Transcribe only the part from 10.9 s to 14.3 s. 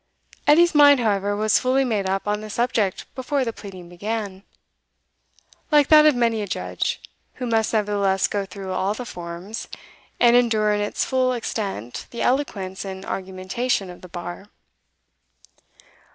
full extent the eloquence and argumentation of the